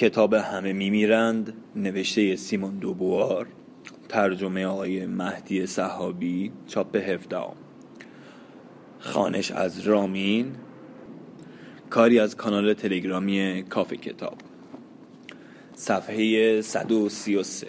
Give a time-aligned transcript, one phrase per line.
[0.00, 3.46] کتاب همه میمیرند نوشته سیمون دوبوار
[4.08, 7.56] ترجمه آقای مهدی صحابی چاپ هفدهم.
[8.98, 10.52] خانش از رامین
[11.90, 14.38] کاری از کانال تلگرامی کافه کتاب.
[15.74, 17.66] صفحه 133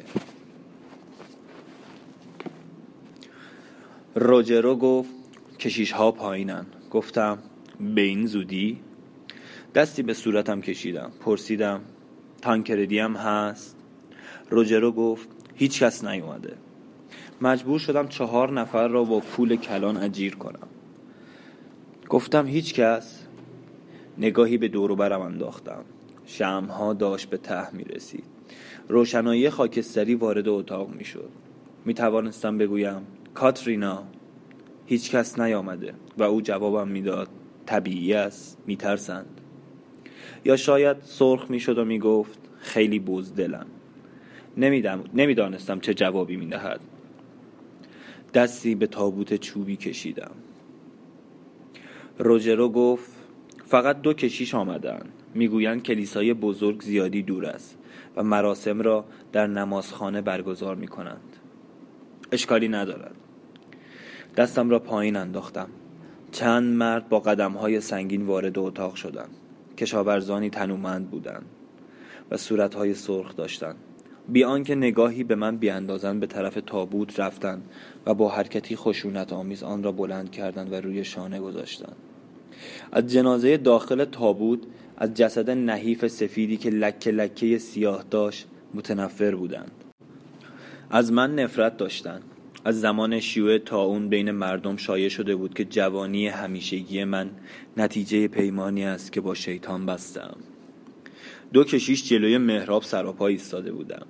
[4.15, 5.09] روجرو گفت
[5.59, 6.65] کشیش ها پایینن.
[6.91, 7.37] گفتم
[7.95, 8.79] به این زودی؟
[9.75, 11.11] دستی به صورتم کشیدم.
[11.19, 11.81] پرسیدم
[12.41, 13.77] تانکردی هم هست.
[14.49, 16.53] روجرو گفت هیچ کس نیومده.
[17.41, 20.67] مجبور شدم چهار نفر را با پول کلان اجیر کنم.
[22.09, 23.27] گفتم هیچ کس؟
[24.17, 25.83] نگاهی به دورو برم انداختم.
[26.25, 28.23] شمها داشت به ته می رسید
[28.89, 31.29] روشنایی خاکستری وارد اتاق می شد
[31.85, 33.01] می توانستم بگویم
[33.33, 34.03] کاترینا
[34.85, 35.93] هیچ کس نیامده.
[36.17, 37.27] و او جوابم می‌داد
[37.65, 39.40] طبیعی است میترسند.
[40.45, 43.65] یا شاید سرخ می‌شد و می‌گفت خیلی بزدلم
[45.13, 46.79] نمی‌دانستم چه جوابی می‌دهد.
[48.33, 50.31] دستی به تابوت چوبی کشیدم.
[52.17, 53.11] روجرو گفت
[53.65, 55.05] فقط دو کشیش آمدن.
[55.33, 57.77] می‌گویند کلیسای بزرگ زیادی دور است
[58.15, 61.37] و مراسم را در نمازخانه برگزار می کنند
[62.31, 63.15] اشکالی ندارد.
[64.37, 65.67] دستم را پایین انداختم.
[66.31, 69.37] چند مرد با قدم های سنگین وارد اتاق شدند.
[69.81, 71.45] کشاورزانی تنومند بودند
[72.31, 73.75] و صورتهای سرخ داشتند.
[74.29, 77.63] بی آنکه نگاهی به من بیاندازند به طرف تابوت رفتند
[78.05, 81.95] و با حرکتی خشونت آمیز آن را بلند کردند و روی شانه گذاشتند.
[82.91, 84.59] از جنازه داخل تابوت
[84.97, 89.71] از جسد نحیف سفیدی که لکه لکه سیاه داشت متنفر بودند.
[90.89, 92.23] از من نفرت داشتند.
[92.65, 97.29] از زمان شیوع تاون بین مردم شایع شده بود که جوانی همیشگی من
[97.77, 100.37] نتیجه پیمانی است که با شیطان بستم.
[101.53, 104.05] دو کشیش جلوی محراب سراپا ایستاده بودم.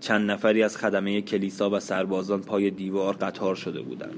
[0.00, 4.16] چند نفری از خدمه کلیسا و سربازان پای دیوار قطار شده بودند.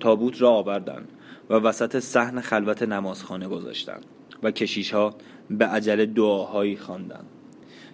[0.00, 1.08] تابوت را آوردند
[1.50, 4.04] و وسط صحن خلوت نمازخانه گذاشتند
[4.42, 5.14] و کشیش ها
[5.50, 7.26] به عجله دعاهایی خواندند.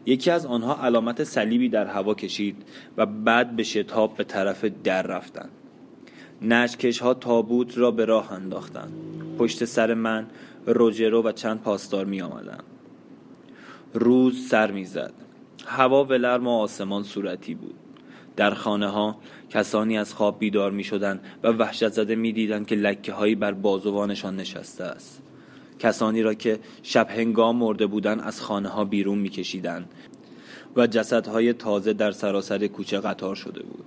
[0.06, 2.56] یکی از آنها علامت صلیبی در هوا کشید
[2.96, 5.50] و بعد به شتاب به طرف در رفتند.
[6.42, 8.92] نشکش ها تابوت را به راه انداختند.
[9.38, 10.26] پشت سر من
[10.66, 12.60] روجرو و چند پاسدار می آمدن.
[13.94, 15.12] روز سر می‌زد.
[15.66, 17.74] هوا ولرم و آسمان صورتی بود.
[18.36, 19.16] در خانه ها
[19.50, 23.52] کسانی از خواب بیدار می شدن و وحشت زده می دیدن که لکه هایی بر
[23.52, 25.22] بازوانشان نشسته است.
[25.78, 29.88] کسانی را که شب هنگام مرده بودند از خانه ها بیرون میکشیدند
[30.76, 33.84] و جسدهای تازه در سراسر کوچه قطار شده بود.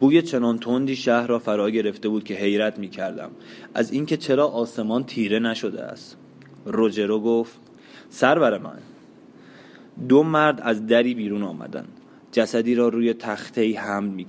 [0.00, 3.30] بوی چنان تندی شهر را فرا گرفته بود که حیرت می کردم
[3.74, 6.16] از اینکه چرا آسمان تیره نشده است.
[6.64, 7.60] روجرو گفت
[8.10, 8.78] سرور من.
[10.08, 12.00] دو مرد از دری بیرون آمدند.
[12.32, 14.26] جسدی را روی تخته حمل می.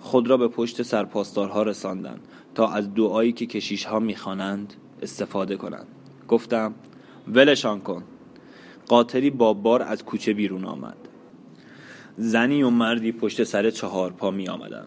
[0.00, 2.20] خود را به پشت سرپاسدارها رساندند
[2.54, 4.74] تا از دعایی که کشیش ها می خوانند
[5.06, 5.86] استفاده کنند
[6.28, 6.74] گفتم
[7.28, 8.02] ولشان کن
[8.88, 10.96] قاطری با بار از کوچه بیرون آمد
[12.16, 14.86] زنی و مردی پشت سر چهار پا می آمدن.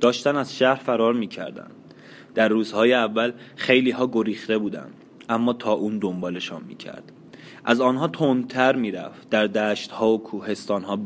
[0.00, 1.70] داشتن از شهر فرار می کردن.
[2.34, 4.94] در روزهای اول خیلی ها گریخته بودند
[5.28, 7.12] اما تا اون دنبالشان می کرد
[7.64, 10.96] از آنها تندتر می رفت در دشت ها و کوهستان ها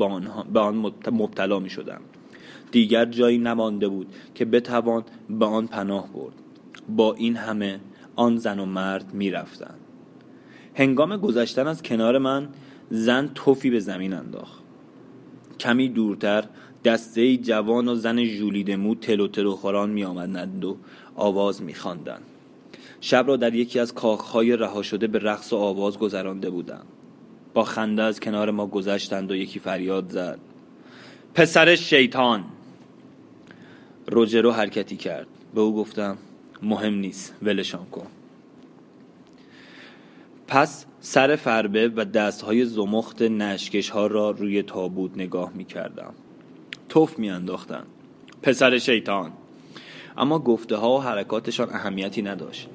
[0.52, 2.00] به آن مبتلا می شدن.
[2.70, 6.34] دیگر جایی نمانده بود که بتوان به آن پناه برد
[6.88, 7.80] با این همه
[8.16, 9.80] آن زن و مرد می‌رفتند.
[10.74, 12.48] هنگام گذشتن از کنار من
[12.90, 14.62] زن توفی به زمین انداخت.
[15.60, 16.44] کمی دورتر
[16.84, 18.18] دسته جوان و زن
[18.76, 20.76] مو تل و تلو خوران می آمدند و
[21.16, 22.22] آواز می خواندند.
[23.00, 26.86] شب را در یکی از کاخهای رها شده به رقص و آواز گذرانده بودند
[27.54, 30.38] با خنده از کنار ما گذشتند و یکی فریاد زد.
[31.34, 32.44] پسر شیطان!
[34.06, 35.26] روجرو حرکتی کرد.
[35.54, 36.18] به او گفتم
[36.62, 37.34] مهم نیست.
[37.42, 38.06] ولشان کن.
[40.46, 46.14] پس سر فربه و دستهای زمخت نشکش ها را روی تابوت نگاه می کردم
[46.88, 47.82] توف می انداختن.
[48.42, 49.32] پسر شیطان.
[50.16, 52.68] اما گفته ها و حرکاتشان اهمیتی نداشت.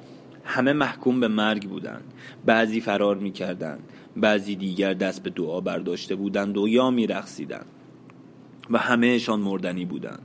[0.44, 2.04] همه محکوم به مرگ بودند.
[2.46, 3.78] بعضی فرار می کردن.
[4.16, 7.64] بعضی دیگر دست به دعا برداشته بودند و یا می رخصیدن.
[8.70, 10.22] و همهشان مردنی بودند.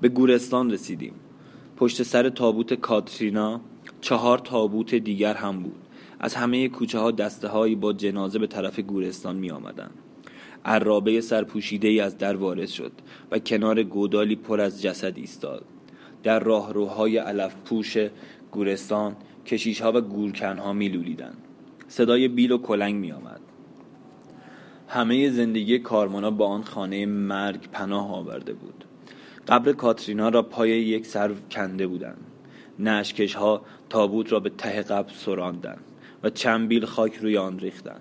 [0.00, 1.14] به گورستان رسیدیم.
[1.80, 3.60] پشت سر تابوت کاترینا
[4.00, 5.82] چهار تابوت دیگر هم بود
[6.18, 9.90] از همه کوچه ها دسته هایی با جنازه به طرف گورستان می آمدن.
[10.64, 12.92] عرابه سرپوشیده ای از در وارد شد
[13.30, 15.64] و کنار گودالی پر از جسد ایستاد
[16.22, 17.96] در راهروهای علف پوش
[18.50, 19.16] گورستان
[19.46, 21.34] کشیش ها و گورکن ها می لولیدن.
[21.88, 23.40] صدای بیل و کلنگ می آمد
[24.88, 28.84] همه زندگی کارمانا با آن خانه مرگ پناه آورده بود
[29.50, 32.26] قبر کاترینا را پای یک سر کنده بودند.
[32.78, 35.84] نشکش ها تابوت را به ته قبر سراندند
[36.22, 38.00] و چند بیل خاک روی آن ریختند.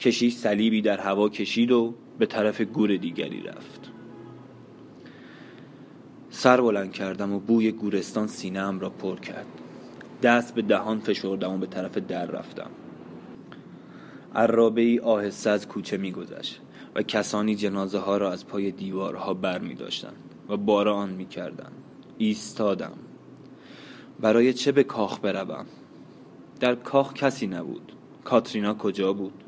[0.00, 3.90] کشیش صلیبی در هوا کشید و به طرف گور دیگری رفت.
[6.30, 9.46] سر بلند کردم و بوی گورستان سینهام را پر کرد.
[10.22, 12.70] دست به دهان فشردم و به طرف در رفتم.
[14.34, 16.60] عرابه ای آهسته از کوچه میگذشت
[16.94, 20.12] و کسانی جنازه ها را از پای دیوارها بر می داشتن
[20.50, 21.72] و باران می کردن.
[22.18, 22.98] ایستادم.
[24.20, 25.66] برای چه به کاخ بروم؟
[26.60, 27.92] در کاخ کسی نبود.
[28.24, 29.44] کاترینا کجا بود؟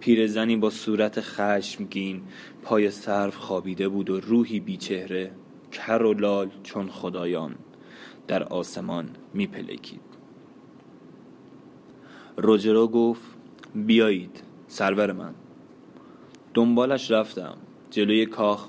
[0.00, 2.22] پیرزنی با صورت خشمگین
[2.62, 5.30] پای صرف خوابیده بود و روحی بیچهره
[5.72, 7.54] کر و لال چون خدایان
[8.28, 10.00] در آسمان میپلکید.
[12.36, 13.22] روجرو گفت
[13.74, 15.34] بیایید سرور من.
[16.54, 17.56] دنبالش رفتم.
[17.90, 18.68] جلوی کاخ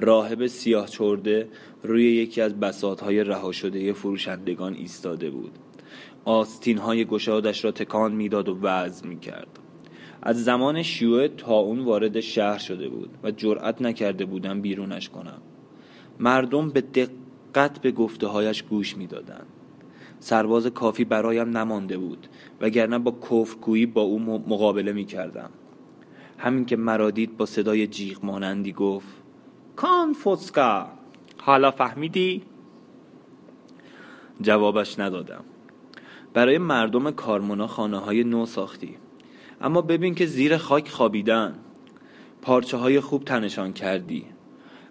[0.00, 1.48] راهب سیاه چرده
[1.82, 5.52] روی یکی از بسات های رها شده فروشندگان ایستاده بود.
[6.24, 9.58] آستین های گشادش را تکان می‌داد و وزن می کرد
[10.22, 15.42] از زمان شیوع اون وارد شهر شده بود و جرأت نکرده بودم بیرونش کنم.
[16.20, 19.46] مردم به دقت به گفته هایش گوش می‌دادند.
[20.20, 22.26] سرباز کافی برایم نمانده بود
[22.60, 25.50] وگرنه با کفرگویی با او مقابله می کردم
[26.38, 29.27] همین که مرادید با صدای جیغ مانندی گفت
[29.78, 30.86] کان فوسکا
[31.38, 32.42] حالا فهمیدی؟
[34.40, 35.44] جوابش ندادم.
[36.34, 38.96] برای مردم کارمونا خانه های نو ساختی.
[39.60, 41.58] اما ببین که زیر خاک خوابیدن.
[42.42, 44.24] پارچه های خوب تنشان کردی.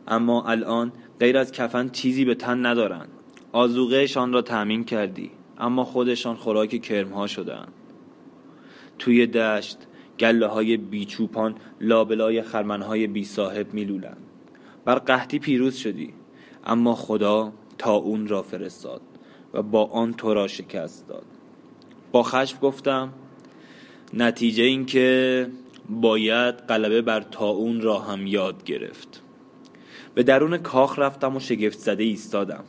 [0.07, 3.07] اما الان غیر از کفن چیزی به تن ندارن.
[3.51, 5.31] آزوغهشان را تأمین کردی.
[5.57, 7.67] اما خودشان خوراک کرمها شدن.
[8.99, 9.77] توی دشت
[10.19, 14.17] گله های بیچوپان لابلای خرمنهای بی صاحب میلولن
[14.87, 16.13] بر قحطی پیروز شدی.
[16.65, 19.01] اما خدا تا اون را فرستاد
[19.53, 21.25] و با آن تو را شکست داد.
[22.11, 23.13] با خشم گفتم
[24.13, 25.47] نتیجه این که
[25.89, 29.21] باید غلبه بر تاون را هم یاد گرفت.
[30.15, 32.63] به درون کاخ رفتم و شگفت زده ایستادم.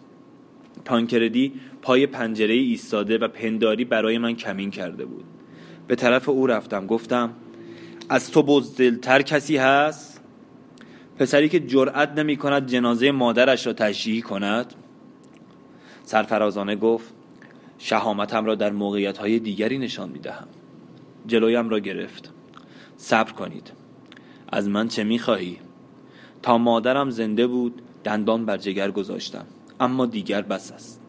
[0.85, 5.25] تانکردی پای پنجره ایستاده و پنداری برای من کمین کرده بود.
[5.87, 6.87] به طرف او رفتم.
[6.87, 7.33] گفتم
[8.09, 10.18] از تو بزدلتر کسی هست؟
[11.19, 14.75] پسری که جرأت نمی کند جنازه مادرش را تشییع کند؟
[16.05, 17.15] سرفرازانه گفت
[17.79, 20.49] شهامتم را در موقعیت های دیگری نشان می دهم
[21.27, 22.33] جلویم را گرفت.
[22.97, 23.73] صبر کنید.
[24.53, 25.59] از من چه می خواهی؟
[26.43, 29.47] تا مادرم زنده بود دندان بر جگر گذاشتم.
[29.81, 31.01] اما دیگر بس است.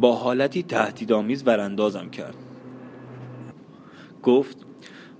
[0.00, 2.36] با حالتی تهدیدآمیز وراندازم کرد.
[4.22, 4.56] گفت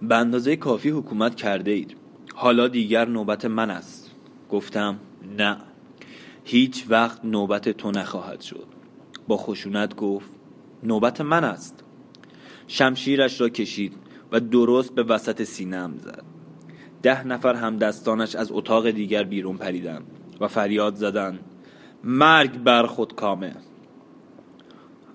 [0.02, 2.01] به اندازه کافی حکومت کرده اید
[2.42, 4.10] حالا دیگر نوبت من است.
[4.50, 4.98] گفتم
[5.38, 5.56] نه.
[6.44, 8.66] هیچ وقت نوبت تو نخواهد شد.
[9.28, 10.30] با خشونت گفت
[10.82, 11.84] نوبت من است.
[12.66, 13.94] شمشیرش را کشید
[14.32, 16.24] و درست به وسط سینم زد.
[17.02, 20.06] ده نفر هم دستانش از اتاق دیگر بیرون پریدند
[20.40, 21.40] و فریاد زدند
[22.04, 23.56] مرگ بر خود کامه.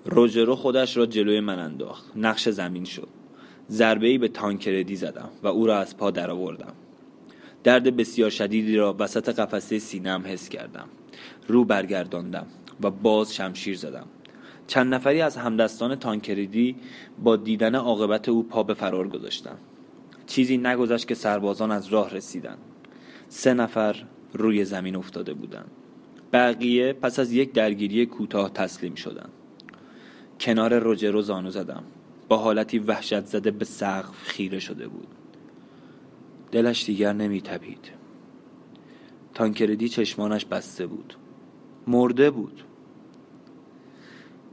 [0.05, 2.11] روجرو خودش را جلوی من انداخت.
[2.15, 3.09] نقش زمین شد.
[3.69, 6.73] ضربه ای به تانکردی زدم و او را از پا درآوردم.
[7.67, 10.87] درد بسیار شدیدی را وسط قفسه سینم حس کردم.
[11.47, 12.47] رو برگرداندم
[12.81, 14.05] و باز شمشیر زدم.
[14.67, 16.75] چند نفری از همدستان تانکردی
[17.23, 19.57] با دیدن عاقبت او پا به فرار گذاشتند.
[20.27, 22.57] چیزی نگذشت که سربازان از راه رسیدند.
[23.29, 25.71] سه نفر روی زمین افتاده بودند.
[26.33, 29.31] بقیه پس از یک درگیری کوتاه تسلیم شدند.
[30.39, 31.83] کنار روجرو زانو زدم.
[32.27, 35.16] با حالتی وحشت زده به سقف خیره شده بود.
[36.51, 37.91] دلش دیگر نمی تپید
[39.33, 41.13] تانکردی چشمانش بسته بود.
[41.87, 42.63] مرده بود.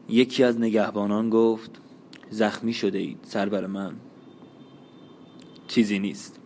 [0.08, 1.70] یکی از نگهبانان گفت
[2.30, 3.94] زخمی شده اید سربر من.
[5.68, 6.40] چیزی نیست.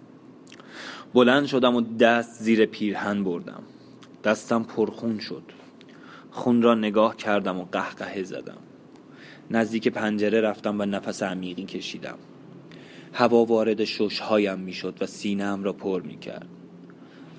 [1.14, 3.62] بلند شدم و دست زیر پیرهن بردم.
[4.24, 5.42] دستم پرخون شد.
[6.30, 8.58] خون را نگاه کردم و قهقه زدم.
[9.50, 12.18] نزدیک پنجره رفتم و نفس عمیقی کشیدم.
[13.12, 16.46] هوا وارد ششهایم می‌شد و سینهام را پر می کرد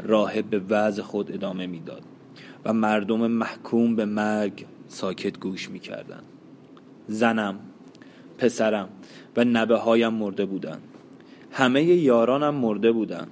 [0.03, 2.03] راهب به وضع خود ادامه می‌داد
[2.65, 6.23] و مردم محکوم به مرگ ساکت گوش می کردن.
[7.07, 7.59] زنم
[8.37, 8.89] پسرم
[9.37, 10.81] و نبه هایم مرده بودند.
[11.51, 13.31] همه یارانم مرده بودند.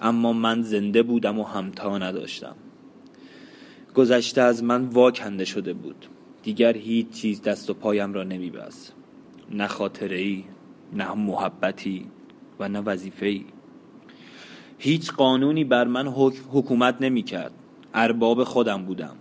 [0.00, 2.54] اما من زنده بودم و همتا نداشتم.
[3.94, 6.06] گذشته از من واکنده شده بود.
[6.42, 8.52] دیگر هیچ چیز دست و پایم را نمی
[9.50, 10.44] نه خاطره ای
[10.92, 12.06] نه محبتی
[12.60, 13.44] و نه وظیفه ای
[14.78, 16.06] هیچ قانونی بر من
[16.52, 17.52] حکومت نمی کرد
[17.94, 19.16] ارباب خودم بودم.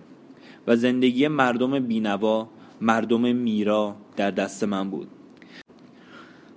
[0.67, 2.49] و زندگی مردم بینوا
[2.81, 5.07] مردم میرا در دست من بود.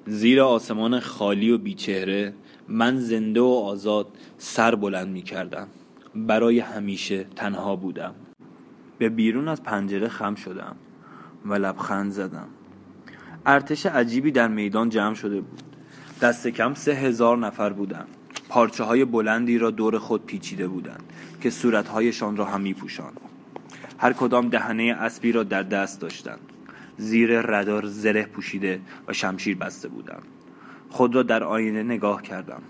[0.07, 2.35] زیر آسمان خالی و بیچهره
[2.69, 4.07] من زنده و آزاد
[4.39, 5.69] سر بلند می کردم
[6.15, 8.15] برای همیشه تنها بودم.
[8.99, 10.77] به بیرون از پنجره خم شدم
[11.45, 12.49] و لبخند زدم.
[13.47, 15.63] ارتش عجیبی در میدان جمع شده بود.
[16.21, 18.09] دست کم سه هزار نفر بودند.
[18.49, 23.21] پارچه های بلندی را دور خود پیچیده بودند که صورتهایشان را هم می پوشند.
[23.99, 26.41] هر کدام دهنه اسبی را در دست داشتند.
[26.97, 30.23] زیر ردار زره پوشیده و شمشیر بسته بودم
[30.91, 32.63] خود را در آینه نگاه کردم.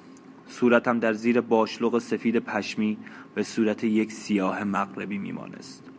[0.48, 2.98] صورتم در زیر باشلوق سفید پشمی
[3.34, 5.89] به صورت یک سیاه مغربی میمانست.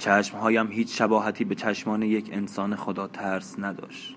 [0.00, 4.16] چشمهایم هیچ شباهتی به چشمان یک انسان خدا ترس نداشت.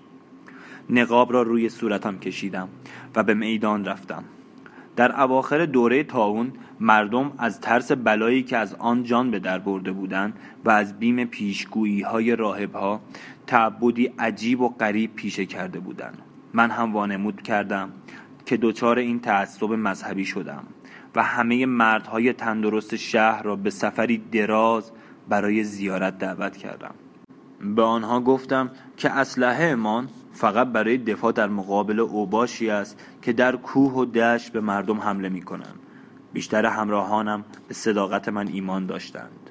[0.90, 2.68] نقاب را روی صورتم کشیدم
[3.16, 4.24] و به میدان رفتم.
[4.96, 9.92] در اواخر دوره تاون مردم از ترس بلایی که از آن جان به در برده
[9.92, 13.00] بودند و از بیم پیشگویی های راهب ها
[13.46, 16.18] تعبدی عجیب و غریب پیشه کرده بودند.
[16.52, 17.92] من هم وانمود کردم
[18.46, 20.64] که دچار این تعصب مذهبی شدم
[21.14, 24.92] و همه مردهای تندرست شهر را به سفری دراز
[25.28, 26.94] برای زیارت دعوت کردم.
[27.76, 33.56] به آنها گفتم که اسلحه امان فقط برای دفاع در مقابل اوباشی است که در
[33.56, 35.78] کوه و دشت به مردم حمله می کنند
[36.32, 39.50] بیشتر همراهانم به صداقت من ایمان داشتند.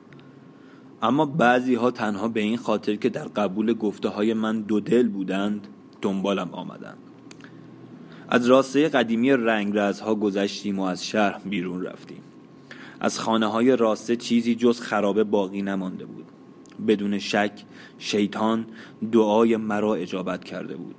[1.02, 5.08] اما بعضی ها تنها به این خاطر که در قبول گفته های من دو دل
[5.08, 5.68] بودند
[6.02, 6.98] دنبالم آمدند.
[8.30, 12.22] از راسته قدیمی رنگرزها گذشتیم و از شهر بیرون رفتیم.
[13.04, 16.26] از خانه های راسته چیزی جز خرابه باقی نمانده بود.
[16.88, 17.64] بدون شک
[17.98, 18.66] شیطان
[19.12, 20.96] دعای مرا اجابت کرده بود.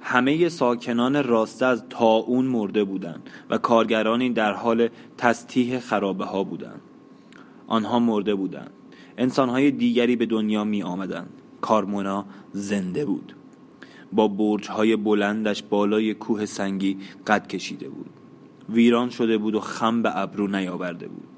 [0.00, 6.80] همه ساکنان راسته از اون مرده بودند و کارگرانی در حال تستیح خرابه ها بودند.
[7.66, 8.70] آنها مرده بودند.
[9.18, 13.36] انسانهای دیگری به دنیا می آمدند کارمونا زنده بود.
[14.12, 18.10] با برج های بلندش بالای کوه سنگی قد کشیده بود.
[18.68, 21.33] ویران شده بود و خم به ابرو نیاورده بود.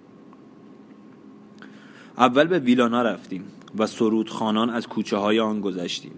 [2.18, 3.44] اول به ویلانا رفتیم
[3.78, 6.14] و سرودخانان از کوچه های آن گذشتیم.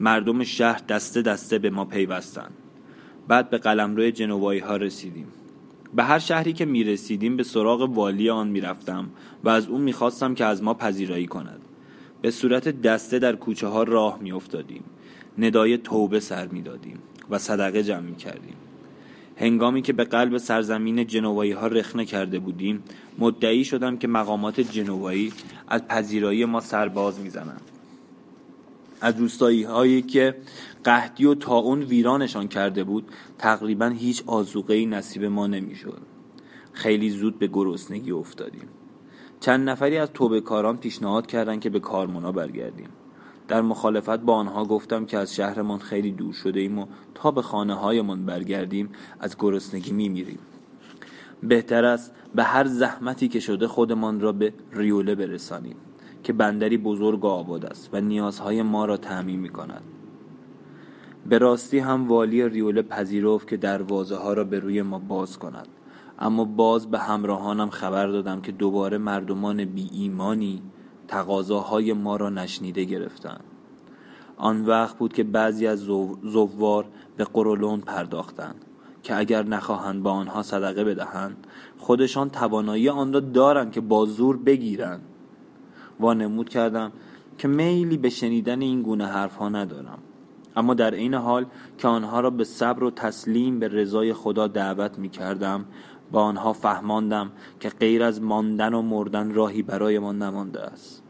[0.00, 2.52] مردم شهر دسته دسته به ما پیوستند.
[3.28, 5.26] بعد به قلمرو جنوایی ها رسیدیم.
[5.94, 9.10] به هر شهری که می رسیدیم به سراغ والی آن می رفتم
[9.44, 11.60] و از اون می خواستم که از ما پذیرایی کند.
[12.22, 14.84] به صورت دسته در کوچه ها راه می افتادیم
[15.38, 16.98] ندای توبه سر می دادیم
[17.30, 18.54] و صدقه جمع می کردیم
[19.36, 22.82] هنگامی که به قلب سرزمین جنوایی ها رخنه کرده بودیم
[23.20, 25.32] مدعی شدم که مقامات جنوایی
[25.68, 27.62] از پذیرایی ما سرباز می‌زنند.
[29.00, 30.36] از روستایی هایی که
[30.84, 33.08] قحطی و تاون ویرانشان کرده بود
[33.38, 36.02] تقریبا هیچ آزوقه نصیب ما نمی‌شد.
[36.72, 38.68] خیلی زود به گرسنگی افتادیم.
[39.40, 42.88] چند نفری از توبه کاران پیشنهاد کردند که به کارمونا برگردیم.
[43.48, 47.42] در مخالفت با آنها گفتم که از شهرمان خیلی دور شده ایم و تا به
[47.42, 48.88] خانه هایمان برگردیم
[49.20, 50.38] از گرسنگی میمیریم.
[51.42, 55.76] بهتر است به هر زحمتی که شده خودمان را به ریوله برسانیم
[56.22, 59.82] که بندری بزرگ و آباد است و نیازهای ما را تعمین می کند
[61.26, 65.68] به راستی هم والی ریوله پذیرفت که دروازه ها را به روی ما باز کند.
[66.18, 70.62] اما باز به همراهانم خبر دادم که دوباره مردمان بی ایمانی
[71.08, 73.44] تقاضاهای ما را نشنیده گرفتند.
[74.36, 75.78] آن وقت بود که بعضی از
[76.22, 78.64] زوار به قرولون پرداختند.
[79.02, 81.46] که اگر نخواهند با آنها صدقه بدهند
[81.78, 85.02] خودشان توانایی آن را دارند که با زور بگیرند.
[86.00, 86.92] وانمود کردم
[87.38, 89.98] که میلی به شنیدن این گونه حرفها ندارم.
[90.56, 91.46] اما در این حال
[91.78, 95.64] که آنها را به صبر و تسلیم به رضای خدا دعوت می کردم
[96.12, 101.02] با آنها فهماندم که غیر از ماندن و مردن راهی برای ما نمانده است.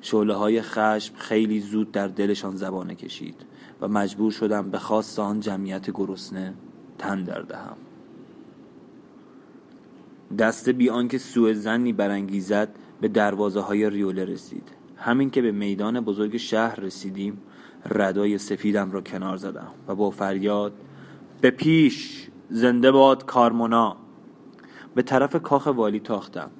[0.00, 3.36] شعله های خشم خیلی زود در دلشان زبانه کشید
[3.80, 6.54] و مجبور شدم به خواست آن جمعیت گرسنه
[7.00, 7.76] تن در دهم.
[10.38, 12.68] دست بی آنکه سوء زنی برانگیزد
[13.00, 14.68] به دروازه های ریوله رسید.
[14.96, 17.42] همین که به میدان بزرگ شهر رسیدیم
[17.90, 20.72] ردای سفیدم را کنار زدم و با فریاد
[21.40, 23.96] به پیش زنده باد کارمونا
[24.94, 26.50] به طرف کاخ والی تاختم.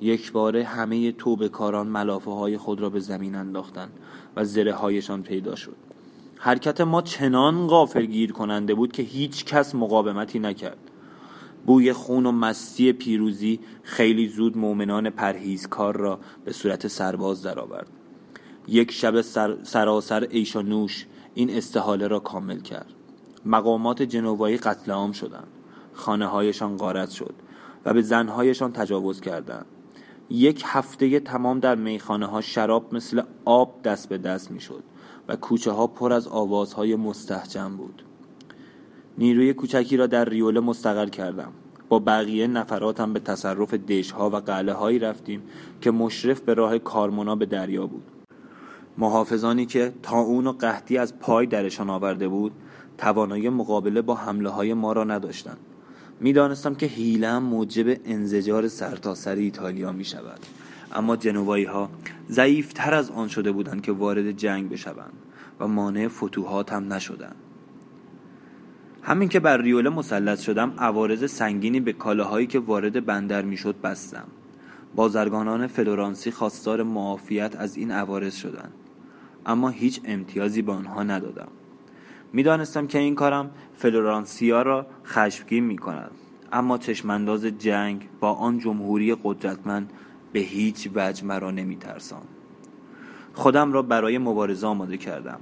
[0.00, 3.92] یک باره همه توبه کاران ملافه های خود را به زمین انداختند
[4.36, 5.89] و زره هایشان پیدا شد.
[6.42, 10.78] حرکت ما چنان غافل گیر کننده بود که هیچ کس مقاومتی نکرد.
[11.66, 17.86] بوی خون و مستی پیروزی خیلی زود مؤمنان پرهیزکار را به صورت سرباز درآورد.
[18.68, 22.92] یک شب سر سراسر ایش نوش این استحاله را کامل کرد.
[23.44, 25.48] مقامات جنوایی قتل عام شدند.
[25.92, 27.34] خانه هایشان غارت شد
[27.84, 29.66] و به زنهایشان تجاوز کردند.
[30.30, 34.82] یک هفته تمام در میخانه ها شراب مثل آب دست به دست می شد
[35.30, 38.02] و کوچه ها پر از آوازهای مستحجم بود.
[39.18, 41.52] نیروی کوچکی را در ریوله مستقر کردم.
[41.88, 45.42] با بقیه نفراتم به تصرف دشها و قله هایی رفتیم
[45.80, 48.02] که مشرف به راه کارمونا به دریا بود.
[48.98, 52.52] محافظانی که تا اون و قحطی از پای درشان آورده بود
[52.98, 55.58] توانایی مقابله با حمله های ما را نداشتند.
[56.20, 60.40] می‌دانستم که هیلم موجب انزجار سرتاسر ایتالیا می شود
[60.92, 61.90] اما جنوبایی ها
[62.30, 65.12] ضعیفتر از آن شده بودند که وارد جنگ بشوند
[65.60, 67.36] و مانع فتوحات هم نشدند.
[69.02, 74.26] همین که بر ریوله مسلط شدم عوارض سنگینی به کالاهایی که وارد بندر می‌شد بستم.
[74.96, 78.72] بازرگانان فلورانسی خواستار معافیت از این عوارض شدند.
[79.46, 81.48] اما هیچ امتیازی به آنها ندادم.
[82.32, 86.10] می‌دانستم که این کارم فلورانسیا را خشمگین می کند
[86.52, 89.92] اما چشمانداز جنگ با آن جمهوری قدرتمند
[90.32, 92.22] به هیچ وجه مرا نمی ترسان.
[93.32, 95.40] خودم را برای مبارزه آماده کردم.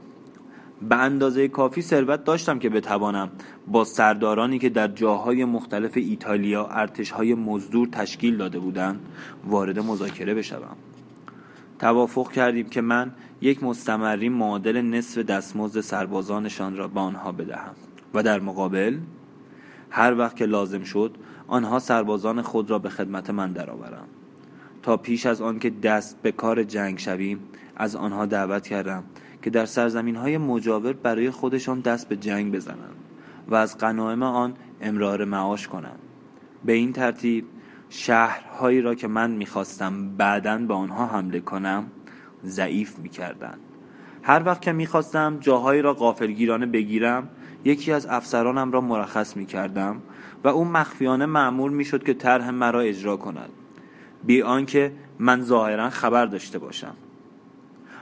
[0.83, 3.31] به اندازه کافی ثروت داشتم که بتوانم
[3.67, 9.01] با سردارانی که در جاهای مختلف ایتالیا ارتشهای مزدور تشکیل داده بودند
[9.45, 10.77] وارد مذاکره بشوم.
[11.79, 17.75] توافق کردیم که من یک مستمری معادل نصف دستمزد سربازانشان را به آنها بدهم
[18.15, 18.99] و در مقابل
[19.91, 21.17] هر وقت که لازم شد
[21.49, 24.09] آنها سربازان خود را به خدمت من درآورم
[24.83, 27.41] تا پیش از آن که دست به کار جنگ شویم
[27.77, 29.05] از آنها دعوت کردم
[29.43, 32.97] که در سرزمین های مجاور برای خودشان دست به جنگ بزنند
[33.49, 35.99] و از قنایم آن امرار معاش کنند.
[36.65, 37.45] به این ترتیب
[37.89, 41.85] شهرهایی را که من می‌خواستم بعدا به آنها حمله کنم
[42.45, 43.61] ضعیف می‌کردند.
[44.23, 47.29] هر وقت که می‌خواستم جاهایی را غافلگیرانه بگیرم
[47.65, 50.03] یکی از افسرانم را مرخص می‌کردم
[50.45, 53.51] و او مخفیانه معمول می‌شد که طرح مرا اجرا کند.
[54.25, 56.95] بی آنکه من ظاهرا خبر داشته باشم.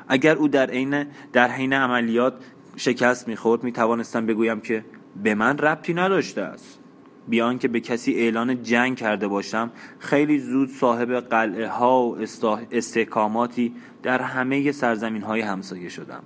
[0.09, 2.35] اگر او در عین در حین عملیات
[2.77, 4.85] شکست می‌خورد می‌توانستم بگویم که
[5.23, 6.81] به من ربطی نداشته است.
[7.29, 12.17] بیان که به کسی اعلان جنگ کرده باشم خیلی زود صاحب قلعه ها و
[12.71, 16.23] استحکاماتی در همه سرزمین های همسایه شدم.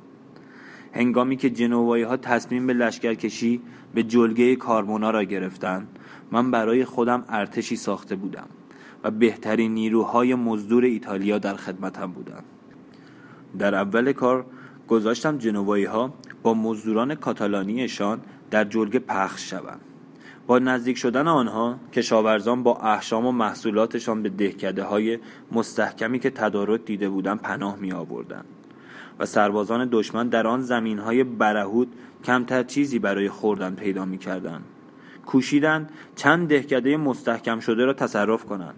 [0.94, 3.60] هنگامی که جنوبایی ها تصمیم به لشکرکشی
[3.94, 5.98] به جلگه کارمونا را گرفتند
[6.32, 8.46] من برای خودم ارتشی ساخته بودم.
[9.04, 12.44] و بهترین نیروهای مزدور ایتالیا در خدمتم بودند.
[13.58, 14.46] در اول کار
[14.88, 19.80] گذاشتم جنوبایی ها با مزدوران کاتالانیشان در جلگه پخش شوند.
[20.46, 25.18] با نزدیک شدن آنها کشاورزان با احشام و محصولاتشان به دهکده های
[25.52, 28.44] مستحکمی که تدارک دیده بودند پناه می آوردن
[29.18, 31.92] و سربازان دشمن در آن زمین های برهود
[32.24, 34.62] کمتر چیزی برای خوردن پیدا می کردن.
[35.26, 38.74] کوشیدن چند دهکده مستحکم شده را تصرف کنند.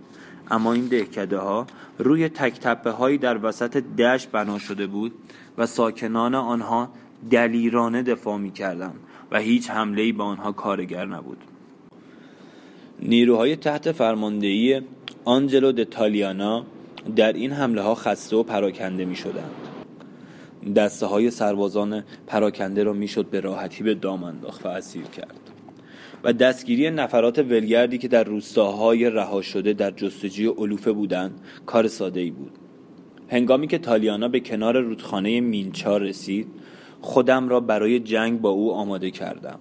[0.52, 1.66] اما این دهکده ها
[1.98, 5.12] روی تک هایی در وسط دشت بنا شده بود
[5.58, 6.88] و ساکنان آنها
[7.30, 8.92] دلیرانه دفاع می کردن
[9.30, 11.38] و هیچ حمله به آنها کارگر نبود.
[13.00, 14.80] نیروهای تحت فرماندهی
[15.24, 16.66] آنجلو دتالیانا
[17.16, 19.54] در این حمله ها خسته و پراکنده می شدند
[20.76, 25.41] دسته های سربازان پراکنده را می‌شد به راحتی به دام انداخت و اسیر کرد.
[26.24, 32.20] و دستگیری نفرات ولگردی که در روستاهای رها شده در جستجوی علوفه بودند کار ساده
[32.20, 32.52] ای بود.
[33.28, 36.48] هنگامی که تالیانا به کنار رودخانه مینچا رسید
[37.00, 39.58] خودم را برای جنگ با او آماده کردم.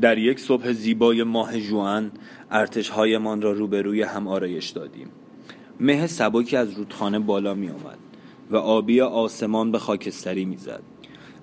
[0.00, 2.12] در یک صبح زیبای ماه جوان
[2.50, 5.08] ارتشهایمان را روبروی هم آرایش دادیم.
[5.80, 7.98] مه سبکی از رودخانه بالا می آمد
[8.50, 10.82] و آبی آسمان به خاکستری می‌زد.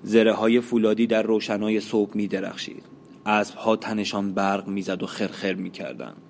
[0.02, 2.97] زره های فولادی در روشنای صبح می درخشید
[3.28, 6.22] ها تنشان برق می‌زد و خرخر می‌کردند.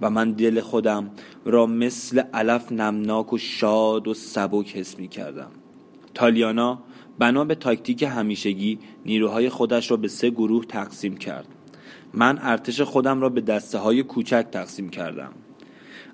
[0.00, 1.10] و من دل خودم
[1.44, 5.50] را مثل علف نمناک و شاد و سبک حس می کردم
[6.14, 6.78] تالیانا
[7.18, 11.46] بنا به تاکتیک همیشگی نیروهای خودش را به سه گروه تقسیم کرد.
[12.14, 15.32] من ارتش خودم را به دسته های کوچک تقسیم کردم.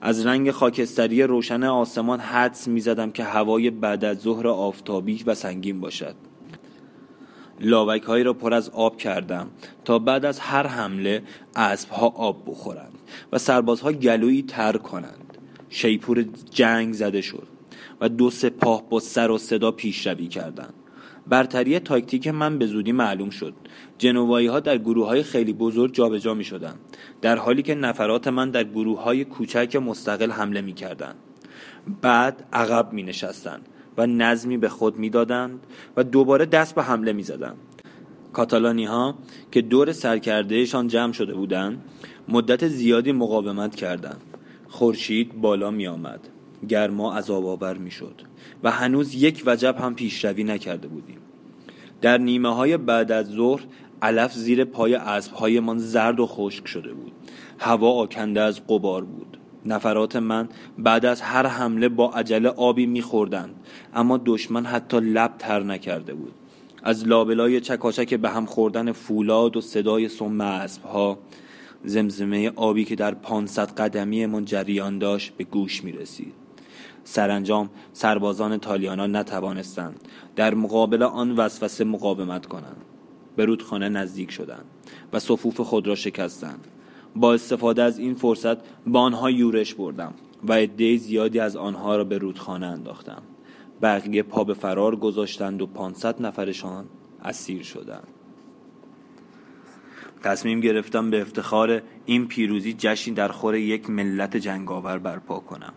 [0.01, 5.35] از رنگ خاکستری روشن آسمان حدس می زدم که هوای بعد از ظهر آفتابی و
[5.35, 6.15] سنگین باشد.
[7.61, 9.47] لاوک هایی را پر از آب کردم
[9.85, 11.23] تا بعد از هر حمله
[11.57, 12.99] اسب ها آب بخورند
[13.33, 15.39] و سربازها گلویی تر کنند.
[15.69, 17.47] شیپور جنگ زده شد
[18.01, 20.75] و دو سپاه با سر و صدا پیشروی کردند.
[21.27, 23.55] برتری تاکتیک من به زودی معلوم شد.
[23.99, 26.75] جنوایی ها در گروه های خیلی بزرگ جابجا می شدن
[27.23, 31.15] در حالی که نفرات من در گروه های کوچک مستقل حمله می کردن.
[32.03, 33.61] بعد عقب می نشستن
[33.99, 37.57] و نظمی به خود می‌دادند و دوباره دست به حمله می‌زدند.
[38.33, 39.15] کاتالانی ها
[39.53, 41.83] که دور سرکردهشان جمع شده بودند
[42.29, 44.21] مدت زیادی مقاومت کردند.
[44.69, 46.21] خورشید بالا می آمد
[46.69, 48.23] گرما از آور می شد
[48.63, 51.19] و هنوز یک وجب هم پیشروی نکرده بودیم.
[52.01, 53.63] در نیمه های بعد از ظهر
[54.03, 57.13] علف زیر پای اسبهایمان زرد و خشک شده بود.
[57.59, 59.39] هوا آکنده از قبار بود.
[59.65, 60.49] نفرات من
[60.79, 63.55] بعد از هر حمله با عجله آبی میخوردند.
[63.95, 66.33] اما دشمن حتی لب تر نکرده بود.
[66.83, 71.19] از لابلای چکاچک به هم خوردن فولاد و صدای سم اسبها
[71.85, 76.33] زمزمه آبی که در پانصد قدمی من جریان داشت به گوش می رسید.
[77.05, 80.01] سرانجام سربازان تالیانا نتوانستند
[80.37, 82.77] در مقابل آن وسوسه مقاومت کنند.
[83.37, 84.65] به رودخانه نزدیک شدند
[85.13, 86.67] و صفوف خود را شکستند.
[87.17, 90.15] با استفاده از این فرصت با آنها یورش بردم
[90.49, 93.23] و عده زیادی از آنها را به رودخانه انداختم.
[93.83, 96.85] بقیه پا به فرار گذاشتند و 500 نفرشان
[97.23, 98.09] اسیر شدند.
[100.23, 105.73] تصمیم گرفتم به افتخار این پیروزی جشنی در خور یک ملت جنگاور برپا کنم.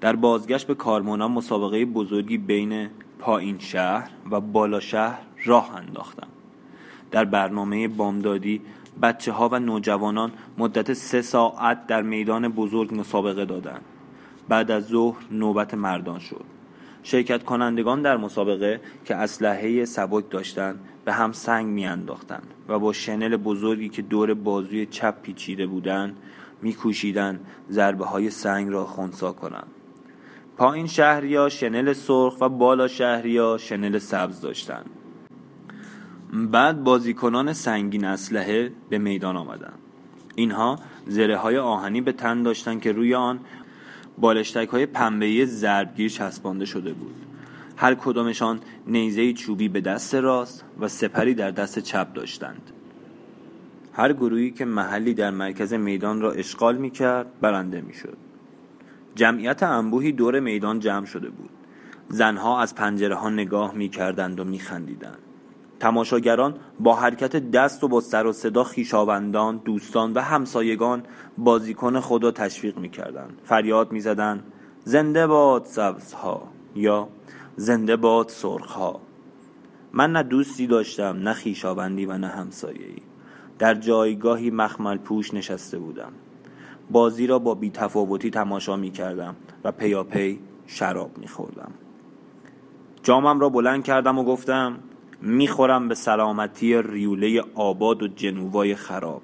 [0.00, 6.28] در بازگشت به کارمانان مسابقه بزرگی بین پایین شهر و بالا شهر راه انداختم.
[7.10, 8.60] در برنامه بامدادی
[9.02, 13.82] بچه ها و نوجوانان مدت سه ساعت در میدان بزرگ مسابقه دادند.
[14.48, 16.44] بعد از ظهر نوبت مردان شد.
[17.02, 23.36] شرکت کنندگان در مسابقه که اسلحه سبک داشتند به هم سنگ میانداختند و با شنل
[23.36, 26.16] بزرگی که دور بازوی چپ پیچیده بودند
[26.62, 29.66] میکوشیدند ضربه های سنگ را خونسا کنند.
[30.56, 34.90] پایین شهریا شنل سرخ و بالا شهریا شنل سبز داشتند.
[36.32, 39.78] بعد بازیکنان سنگین اسلحه به میدان آمدند
[40.34, 43.40] اینها زره های آهنی به تن داشتند که روی آن
[44.18, 47.14] بالشتک های پنبهی ضربگیر چسبانده شده بود.
[47.76, 52.70] هر کدامشان نیزه چوبی به دست راست و سپری در دست چپ داشتند.
[53.92, 58.16] هر گروهی که محلی در مرکز میدان را اشغال می کرد برنده می شد
[59.14, 61.50] جمعیت انبوهی دور میدان جمع شده بود.
[62.08, 65.18] زنها از پنجره ها نگاه می کردند و می خندیدند
[65.80, 71.02] تماشاگران با حرکت دست و با سر و صدا خیشاوندان دوستان و همسایگان
[71.38, 73.40] بازیکن خود را تشویق می‌کردند.
[73.44, 74.42] فریاد می‌زدند
[74.84, 76.42] زنده باد سبزها
[76.74, 77.08] یا
[77.56, 79.00] زنده باد سرخها
[79.92, 83.02] من نه دوستی داشتم نه خیشاوندی و نه همسایه‌ای.
[83.58, 86.12] در جایگاهی مخمل پوش نشسته بودم.
[86.90, 91.70] بازی را با بیتفاوتی تماشا می کردم و پیاپی شراب می خوردم
[93.02, 94.78] جامم را بلند کردم و گفتم
[95.22, 99.22] می‌خورم به سلامتی ریوله آباد و جنوبای خراب.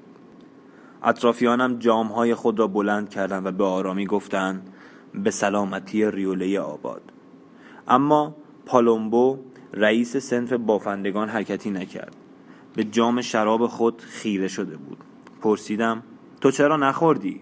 [1.03, 4.69] اطرافیانم جامهای خود را بلند کردند و به آرامی گفتند
[5.15, 7.03] به سلامتی ریوله آباد.
[7.89, 9.39] اما پالومبو
[9.73, 12.17] رئیس سنف بافندگان حرکتی نکرد.
[12.75, 14.99] به جام شراب خود خیره شده بود.
[15.43, 16.03] پرسیدم
[16.41, 17.41] تو چرا نخوردی؟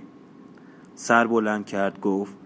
[0.94, 2.36] سر بلند کرد گفت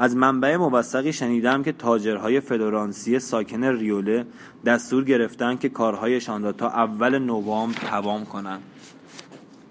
[0.00, 4.26] از منبع موثقی شنیدم که تاجرهای فلورانسی ساکن ریوله
[4.64, 8.62] دستور گرفتن که کارهایشان را تا اول نوامبر تمام کنند.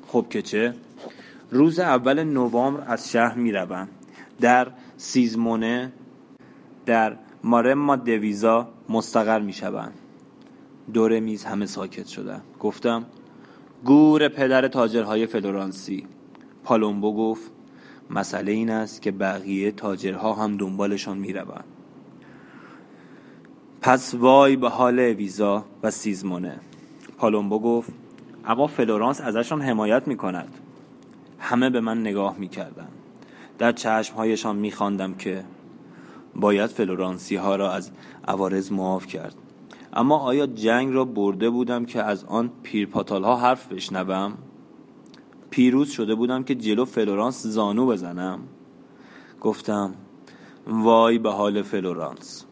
[0.07, 0.73] خب که چه؟
[1.51, 3.89] روز اول نوامبر از شهر می روند
[4.41, 5.91] در سیزمونه
[6.85, 9.93] در مارما دویزا مستقر می شوند
[10.93, 13.05] دور میز همه ساکت شدن گفتم
[13.85, 16.07] گور پدر تاجرهای فلورانسی.
[16.63, 17.51] پالومبو گفت
[18.09, 21.63] مسئله این است که بقیه تاجرها هم دنبالشان می‌روند.
[23.81, 26.59] پس وای به حال پیزا و سیزمونه.
[27.17, 27.91] پالومبو گفت
[28.45, 30.53] اما فلورانس ازشان حمایت می کند
[31.39, 32.87] همه به من نگاه می کردن.
[33.57, 35.43] در چشمهایشان می خواندم که
[36.35, 37.91] باید فلورانسی ها را از
[38.27, 39.35] عوارض معاف کرد.
[39.93, 44.33] اما آیا جنگ را برده بودم که از آن پیرپاتال ها حرف بشنوم؟
[45.49, 48.39] پیروز شده بودم که جلو فلورانس زانو بزنم.
[49.41, 49.93] گفتم
[50.67, 52.45] وای به حال فلورانس.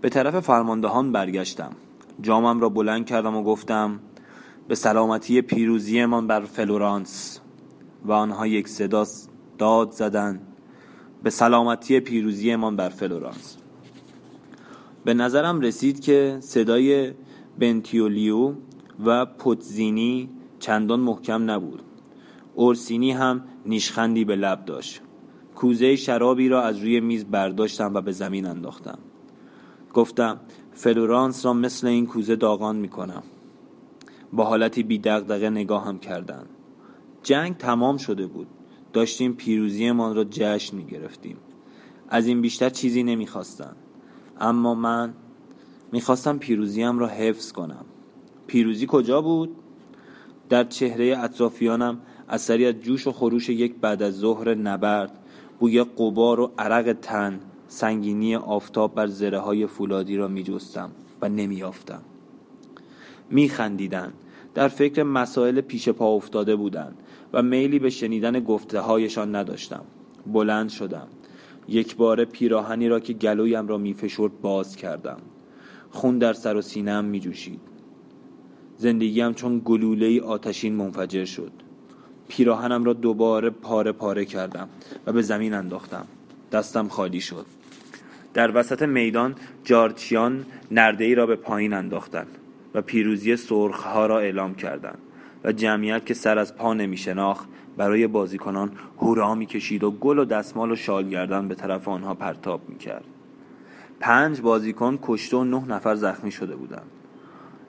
[0.00, 1.70] به طرف فرماندهان برگشتم.
[2.22, 4.00] جامم را بلند کردم و گفتم
[4.68, 7.40] به سلامتی پیروزیمان بر فلورانس.
[8.04, 9.04] و آنها یک صدا
[9.58, 10.40] داد زدن
[11.22, 13.56] به سلامتی پیروزیمان بر فلورانس.
[15.04, 17.12] به نظرم رسید که صدای
[17.58, 18.52] بنتیولیو
[19.04, 21.82] و پوتزینی چندان محکم نبود.
[22.58, 25.00] اورسینی هم نیشخندی به لب داشت.
[25.54, 28.98] کوزه شرابی را از روی میز برداشتم و به زمین انداختم.
[29.94, 30.40] گفتم
[30.72, 33.22] فلورانس را مثل این کوزه داغان می‌کنم.
[34.32, 36.48] با حالتی بی دغدغه نگاهم کردند
[37.22, 38.46] جنگ تمام شده بود.
[38.92, 41.36] داشتیم پیروزیمان را جشن می گرفتیم
[42.08, 43.76] از این بیشتر چیزی نمی‌خواستم
[44.40, 45.14] اما من
[45.92, 47.84] می‌خواستم پیروزیم را حفظ کنم.
[48.46, 49.56] پیروزی کجا بود؟
[50.48, 55.18] در چهره اطرافیانم اثری از جوش و خروش یک بعد از ظهر نبرد
[55.58, 60.90] بوی قبار و عرق تن سنگینی آفتاب بر زره های فولادی را می جستم
[61.22, 62.02] و نمی آفتم
[63.30, 64.12] می خندیدن.
[64.54, 66.94] در فکر مسائل پیش پا افتاده بودند
[67.32, 69.84] و میلی به شنیدن گفته هایشان نداشتم.
[70.26, 71.06] بلند شدم.
[71.68, 75.18] یک بار پیراهنی را که گلویم را می فشرد باز کردم.
[75.90, 77.60] خون در سر و سینم می جوشید
[78.76, 81.52] زندگیم چون گلوله آتشین منفجر شد.
[82.38, 84.68] پیراهنم را دوباره پاره پاره کردم
[85.06, 86.06] و به زمین انداختم
[86.52, 87.46] دستم خالی شد
[88.34, 92.38] در وسط میدان جارچیان نرده ای را به پایین انداختند
[92.74, 94.98] و پیروزی سرخها را اعلام کردند
[95.44, 100.18] و جمعیت که سر از پا نمی شناخت برای بازیکنان هورا می کشید و گل
[100.18, 103.04] و دستمال و شال گردن به طرف آنها پرتاب می کرد.
[104.00, 106.97] پنج بازیکن کشته و نه نفر زخمی شده بودند.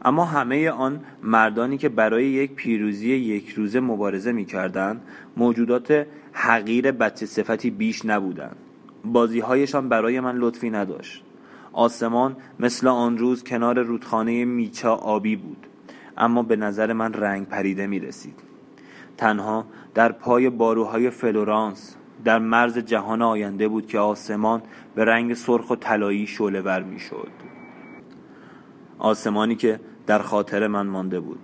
[0.02, 5.02] اما همه آن مردانی که برای یک پیروزی یک روزه مبارزه می کردن
[5.38, 8.56] موجودات حقیر بچه صفتی بیش نبودند.
[9.06, 11.24] بازیهایشان برای من لطفی نداشت.
[11.74, 15.68] آسمان مثل آن روز کنار رودخانه میچا آبی بود
[16.18, 18.40] اما به نظر من رنگ پریده می رسید.
[19.18, 24.62] تنها در پای باروهای فلورانس در مرز جهان آینده بود که آسمان
[24.96, 27.32] به رنگ سرخ و طلایی شعله ور می شد.
[29.00, 29.80] آسمانی که
[30.10, 31.40] در خاطر من مانده بود.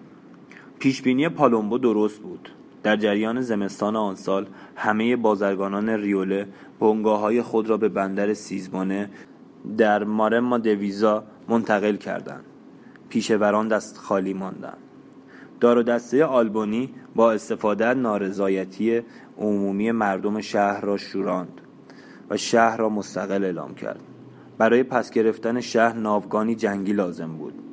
[0.80, 2.50] پیشبینی پالومبو درست بود.
[2.84, 6.48] در جریان زمستان آن سال همه بازرگانان ریوله
[6.80, 9.10] بنگاه های خود را به بندر سیزبانه
[9.78, 12.44] در مارما دویزا منتقل کردند.
[13.10, 14.78] پیشوران دست خالی ماندند.
[15.60, 19.02] دار و دسته آلبانی با استفاده نارضایتی
[19.38, 21.62] عمومی مردم شهر را شوراند
[22.30, 24.00] و شهر را مستقل اعلام کرد.
[24.58, 27.65] برای پس گرفتن شهر ناوگانی جنگی لازم بود.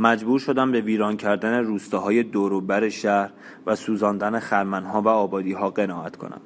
[0.00, 3.30] مجبور شدم به ویران کردن روستاهای دوروبر شهر
[3.66, 6.40] و سوزاندن خرمنها و آبادیها قناعت کنم.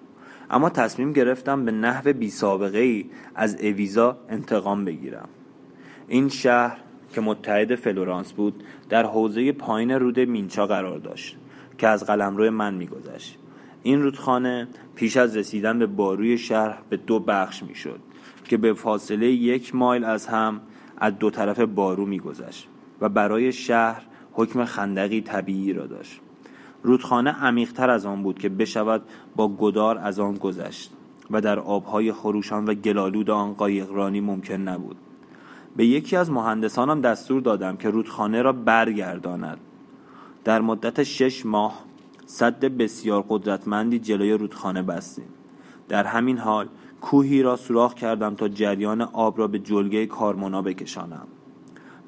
[0.51, 5.29] اما تصمیم گرفتم به نحو بی سابقه ای از اویزا انتقام بگیرم.
[6.09, 6.79] این شهر
[7.15, 11.37] که متحد فلورانس بود در حوزه پایین رود مینچا قرار داشت
[11.79, 13.39] که از قلمرو من میگذشت.
[13.83, 18.01] این رودخانه پیش از رسیدن به باروی شهر به دو بخش می‌شد
[18.45, 20.61] که به فاصله یک مایل از هم
[20.99, 22.69] از دو طرف بارو میگذشت.
[23.03, 26.21] و برای شهر حکم خندقی طبیعی را داشت.
[26.83, 29.03] رودخانه عمیقتر از آن بود که بشود
[29.37, 30.93] با گدار از آن گذشت
[31.31, 34.97] و در آبهای خروشان و گلالود آن قایقرانی ممکن نبود.
[35.77, 39.59] به یکی از مهندسانم دستور دادم که رودخانه را برگرداند.
[40.45, 41.85] در مدت شش ماه
[42.27, 45.29] صد بسیار قدرتمندی جلوی رودخانه بستیم.
[45.89, 46.69] در همین حال
[47.01, 51.27] کوهی را سوراخ کردم تا جریان آب را به جلگه کارمونا بکشانم.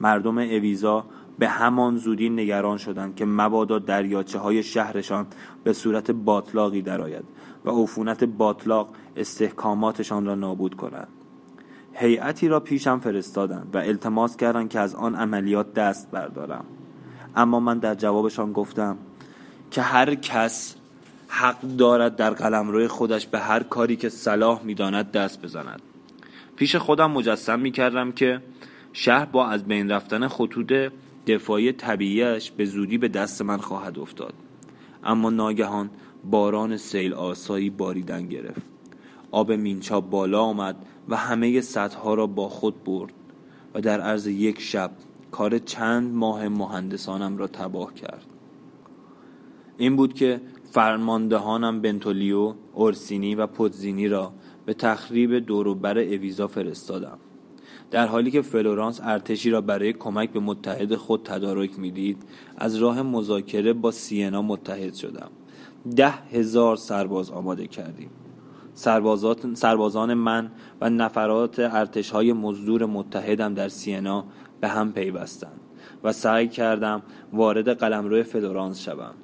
[0.01, 1.05] مردم اویزا
[1.39, 5.27] به همان زودی نگران شدند که مبادا دریاچه های شهرشان
[5.65, 7.25] به صورت باطلاقی درآید
[7.65, 11.09] و عفونت باطلاق استحکاماتشان را نابود کند
[11.95, 16.65] هیئتی را پیشم فرستادند و التماس کردند که از آن عملیات دست بردارم.
[17.37, 18.97] اما من در جوابشان گفتم
[19.71, 20.77] که هر کس
[21.29, 25.83] حق دارد در قلمروی خودش به هر کاری که صلاح می‌داند دست بزند.
[26.57, 28.41] پیش خودم مجسم می کردم که
[28.97, 30.73] شهر با از بین رفتن خطوط
[31.27, 34.35] دفاعی طبیعیش به زودی به دست من خواهد افتاد.
[35.05, 35.91] اما ناگهان
[36.25, 38.63] باران سیل آسایی باریدن گرفت.
[39.31, 40.77] آب مینچا بالا آمد
[41.09, 43.13] و همه سطحها را با خود برد
[43.75, 44.91] و در عرض یک شب
[45.31, 48.27] کار چند ماه مهندسانم را تباه کرد.
[49.77, 54.33] این بود که فرماندهانم بنتولیو، اورسینی و پودزینی را
[54.67, 57.19] به تخریب دوروبر اویزا فرستادم.
[57.95, 62.23] در حالی که فلورانس ارتشی را برای کمک به متحد خود تدارک می‌دید
[62.57, 65.31] از راه مذاکره با سینا متحد شدم.
[65.97, 68.11] ده هزار سرباز آماده کردیم.
[69.55, 74.25] سربازان من و نفرات ارتش های مزدور متحدم در سینا
[74.61, 75.61] به هم پیوستند
[76.05, 77.03] و سعی کردم
[77.33, 79.15] وارد قلمرو فلورانس شوم.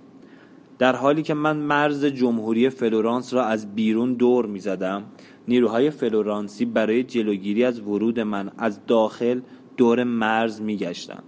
[0.79, 5.05] در حالی که من مرز جمهوری فلورانس را از بیرون دور می زدم
[5.51, 9.41] نیروهای فلورانسی برای جلوگیری از ورود من از داخل
[9.77, 11.23] دور مرز می گشتند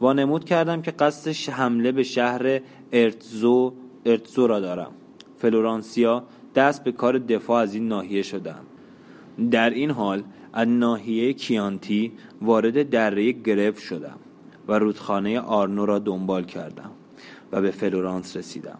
[0.00, 2.60] وانمود کردم که قصد حمله به شهر
[2.92, 3.72] ارتزو,
[4.04, 4.90] ارتزو را دارم.
[5.38, 8.64] فلورانسیا دست به کار دفاع از این ناحیه شدند
[9.50, 14.18] در این حال از ناحیه کیانتی وارد دره گرف شدم
[14.68, 16.90] و رودخانه آرنو را دنبال کردم
[17.52, 18.78] و به فلورانس رسیدم.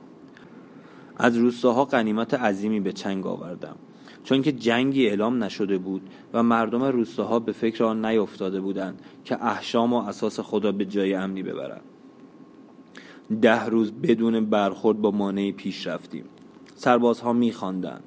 [1.17, 3.77] از روستاها قنیمت عظیمی به چنگ آوردم.
[4.25, 6.03] چون که جنگی اعلام نشده بود
[6.33, 11.15] و مردم روستاها به فکر آن نیفتاده بودند که احشام و اساس خدا به جای
[11.15, 11.83] امنی ببرند.
[13.43, 16.25] ده روز بدون برخورد با مانعی پیش رفتیم.
[16.75, 18.05] سربازها میخواندند.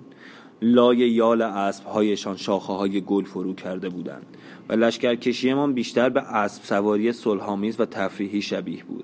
[0.61, 4.25] لای یال اسبهایشان شاخه های گل فرو کرده بودند
[4.69, 9.03] و لشکرکشیمان بیشتر به اسب سواری صلحآمیز و تفریحی شبیه بود.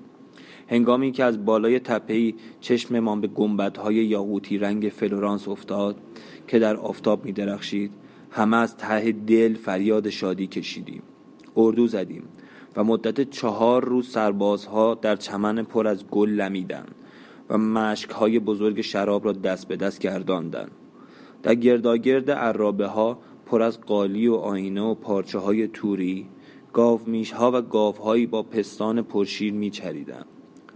[0.70, 5.96] هنگامی که از بالای تپهای چشممان به گنبدهای یاقوتی رنگ فلورانس افتاد
[6.48, 7.92] که در آفتاب می درخشید
[8.30, 11.02] همه از ته دل فریاد شادی کشیدیم
[11.56, 12.22] اردو زدیم
[12.76, 16.94] و مدت چهار روز سربازها در چمن پر از گل لمیدند
[17.48, 20.70] و مشکهای بزرگ شراب را دست به دست گرداندند
[21.42, 26.26] در گرداگرد عرابه ها پر از قالی و آینه و پارچه های توری
[26.72, 30.24] گاو میش ها و گاو هایی با پستان پرشیر می چریدن.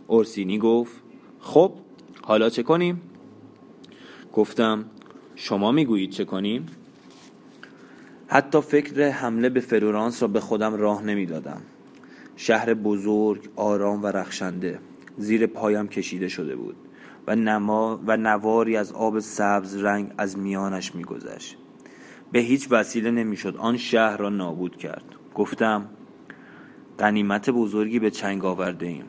[0.06, 1.02] اورسینی گفت
[1.40, 1.72] خب
[2.22, 3.00] حالا چه کنیم؟
[4.32, 4.84] گفتم
[5.34, 6.66] شما می‌گویید چه کنیم؟
[8.26, 11.62] حتی فکر حمله به فرورانس را به خودم راه نمی‌دادم.
[12.36, 14.78] شهر بزرگ، آرام و رخشنده
[15.18, 16.76] زیر پایم کشیده شده بود
[17.26, 21.56] و, نما و نواری از آب سبز رنگ از میانش میگذشت
[22.32, 25.88] به هیچ وسیله نمی‌شد آن شهر را نابود کرد گفتم
[26.98, 29.04] قنیمت بزرگی به چنگ آورده ایم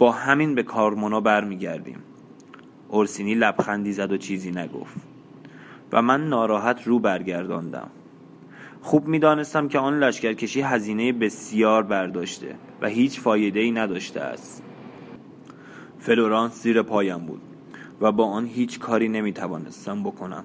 [0.00, 1.98] با همین به کارمونا برمیگردیم.
[2.88, 4.96] اورسینی لبخندی زد و چیزی نگفت.
[5.92, 7.90] و من ناراحت رو برگرداندم.
[8.82, 14.62] خوب می‌دانستم که آن لشکرکشی هزینه بسیار برداشته و هیچ فایده ای نداشته است.
[15.98, 17.42] فلورانس زیر پایم بود
[18.00, 20.44] و با آن هیچ کاری نمی توانستم بکنم.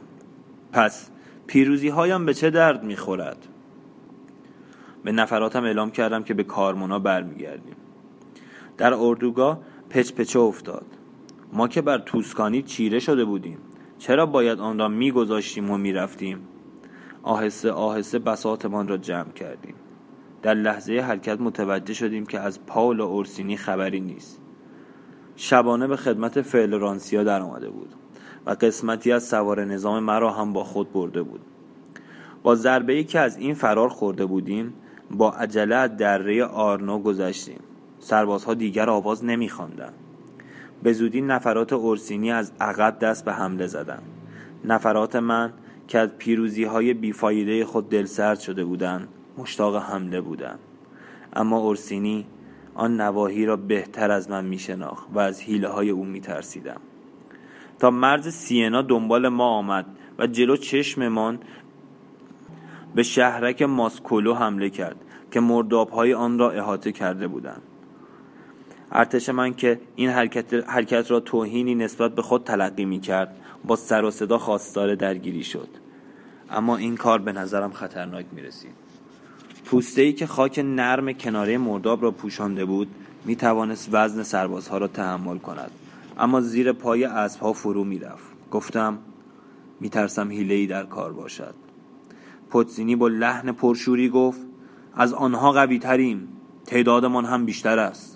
[0.72, 1.10] پس
[1.48, 3.48] پیروزی هایم به چه درد می خورد؟
[5.04, 7.76] به نفراتم اعلام کردم که به کارمونا برمیگردیم.
[8.78, 9.60] در اردوگاه
[9.90, 10.86] پچ پچه افتاد.
[11.54, 13.58] ما که بر توسکانی چیره شده بودیم.
[13.98, 16.40] چرا باید آن را میگذاشتیم و می‌رفتیم؟
[17.24, 19.76] آهسته آهسته بساطمان را جمع کردیم.
[20.42, 24.42] در لحظه حرکت متوجه شدیم که از پاول اورسینی خبری نیست.
[25.36, 27.90] شبانه به خدمت فلورانسیا در آمده بود
[28.46, 31.42] و قسمتی از سوار نظام مرا هم با خود برده بود.
[32.44, 34.74] با ضربه ای که از این فرار خورده بودیم
[35.12, 37.60] با عجله از دره آرنو گذشتیم.
[38.06, 39.94] سربازها دیگر آواز نمیخواندند.
[40.84, 44.04] به زودی نفرات اورسینی از عقب دست به حمله زدند.
[44.66, 45.54] نفرات من
[45.88, 50.60] که از پیروزی های بیفایده خود دلسرد شده بودند مشتاق حمله بودند.
[51.34, 52.26] اما اورسینی
[52.76, 54.60] آن نواحی را بهتر از من می
[55.14, 56.82] و از حیله های او می ترسیدم.
[57.80, 59.86] تا مرز سینا دنبال ما آمد
[60.20, 61.40] و جلو چشممان
[62.96, 64.98] به شهرک ماسکولو حمله کرد
[65.32, 67.62] که مرداب های آن را احاطه کرده بودند.
[68.92, 73.76] ارتش من که این حرکت, حرکت را توهینی نسبت به خود تلقی می کرد با
[73.76, 75.70] سر و صدا خواستار درگیری شد.
[76.50, 78.86] اما این کار به نظرم خطرناک می رسید
[79.66, 82.88] پوسته ای که خاک نرم کناره مرداب را پوشانده بود
[83.26, 85.72] می توانست وزن سربازها را تحمل کند.
[86.18, 88.98] اما زیر پای اسبها فرو می رفت گفتم
[89.80, 91.56] می ترسم ای در کار باشد.
[92.50, 94.42] پتزینی با لحن پرشوری گفت
[94.94, 96.28] از آنها قوی تریم
[96.66, 98.15] تعدادمان هم بیشتر است.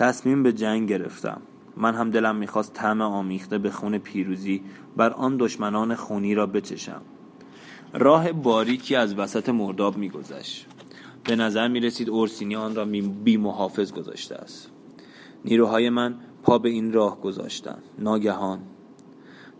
[0.00, 1.42] تصمیم به جنگ گرفتم.
[1.76, 4.62] من هم دلم می‌خواست طعم آمیخته به خون پیروزی
[4.96, 7.00] بر آن دشمنان خونی را بچشم.
[7.92, 10.66] راه باریکی از وسط مرداب میگذشت.
[11.24, 12.84] به نظر می رسید اورسینی آن را
[13.24, 14.70] بی محافظ گذاشته است.
[15.44, 17.82] نیروهای من پا به این راه گذاشتند.
[17.98, 18.60] ناگهان.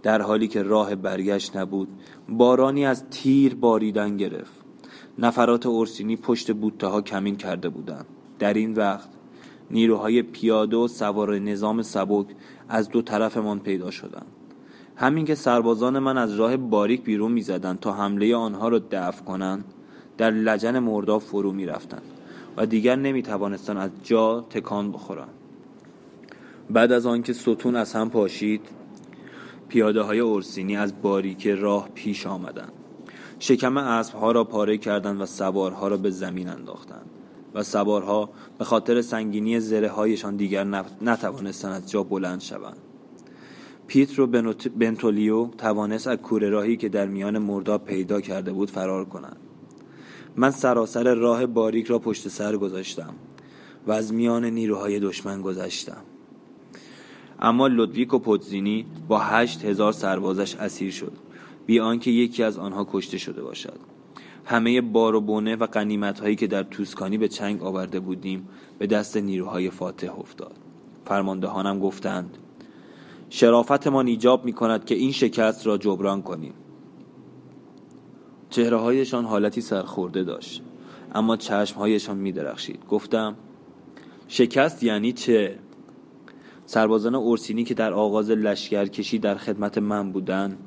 [0.02, 1.88] در حالی که راه برگشت نبود
[2.28, 4.60] بارانی از تیر باریدن گرفت.
[5.18, 8.06] نفرات اورسینی پشت بوته ها کمین کرده بودند.
[8.38, 9.19] در این وقت
[9.70, 12.26] نیروهای پیاده و سوار نظام سبک
[12.68, 14.26] از دو طرفمان پیدا شدند.
[14.96, 19.64] همین که سربازان من از راه باریک بیرون می‌زدند تا حمله آنها را دفع کنند
[20.18, 22.02] در لجن مرداب فرو می‌رفتند
[22.56, 25.34] و دیگر نمی توانستند از جا تکان بخورند.
[26.70, 28.60] بعد از آنکه ستون از هم پاشید
[29.68, 32.72] پیاده های اورسینی از باریک راه پیش آمدند.
[33.38, 37.10] شکم اسبها را پاره کردند و سوارها را به زمین انداختند.
[37.54, 40.64] و سوارها به خاطر سنگینی زره هایشان دیگر
[41.02, 42.76] نتوانستند از جا بلند شوند.
[43.86, 44.26] پیترو
[44.78, 49.36] بنتولیو توانست از کوره راهی که در میان مرداب پیدا کرده بود فرار کند.
[50.36, 53.14] من سراسر راه باریک را پشت سر گذاشتم
[53.86, 56.02] و از میان نیروهای دشمن گذشتم.
[57.40, 61.12] اما لودویک و پوتزینی با هشت هزار سربازش اسیر شد
[61.66, 63.89] بی آنکه یکی از آنها کشته شده باشد.
[64.50, 68.48] همه بار و بونه و قنیمت هایی که در توسکانی به چنگ آورده بودیم
[68.78, 70.52] به دست نیروهای فاتح افتاد.
[71.04, 72.38] فرماندهانم گفتند
[73.28, 76.54] شرافتمان ایجاب می کند که این شکست را جبران کنیم.
[78.50, 80.62] چهره هایشان حالتی سرخورده داشت
[81.14, 83.36] اما چشم هایشان می درخشید گفتم
[84.28, 85.58] شکست یعنی چه؟
[86.66, 90.58] سربازان اورسینی که در آغاز لشکرکشی در خدمت من بودند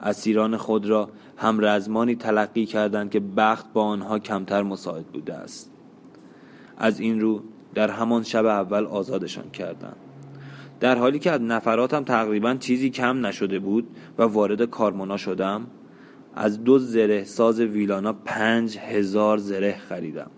[0.00, 5.72] اسیران خود را هم رزمانی تلقی کردند که بخت با آنها کمتر مساعد بوده است.
[6.78, 7.42] از این رو
[7.74, 9.96] در همان شب اول آزادشان کردند.
[10.80, 15.66] در حالی که از نفراتم تقریبا چیزی کم نشده بود و وارد کارمونا شدم
[16.34, 20.30] از دو زره ساز ویلانا پنج هزار زره خریدم.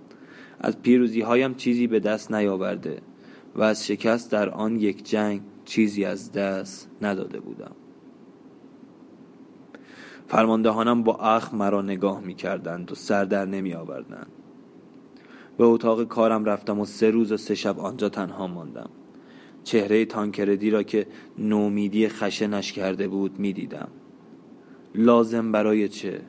[0.60, 2.98] از پیروزی هایم چیزی به دست نیاورده
[3.56, 7.72] و از شکست در آن یک جنگ چیزی از دست نداده بودم.
[10.30, 14.26] فرماندهانم با اخ مرا نگاه می کردند و سر در نمی آوردند
[15.58, 18.90] به اتاق کارم رفتم و سه روز و سه شب آنجا تنها ماندم.
[19.64, 21.06] چهره تانکردی را که
[21.38, 23.88] نومیدی خشنش کرده بود می دیدم
[24.94, 26.20] لازم برای چه؟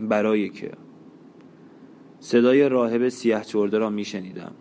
[0.00, 0.72] برای که؟
[2.20, 4.52] صدای راهب سیاه چرده را می شنیدم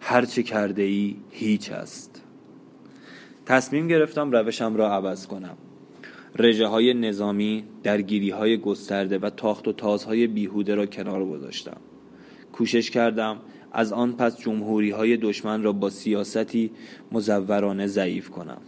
[0.00, 2.22] هر چه کرده ای هیچ است.
[3.46, 5.56] تصمیم گرفتم روشم را عوض کنم.
[6.38, 11.76] رژه های نظامی درگیری های گسترده و تاخت و تازهای بیهوده را کنار گذاشتم.
[12.52, 13.36] کوشش کردم
[13.72, 16.70] از آن پس جمهوری های دشمن را با سیاستی
[17.12, 18.60] مزورانه ضعیف کنم.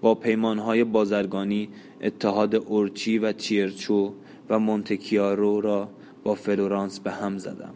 [0.00, 1.68] با پیمان های بازرگانی
[2.00, 4.12] اتحاد اورچی و چیرچو
[4.50, 5.88] و مونتکیارو را
[6.24, 7.74] با فلورانس به هم زدم.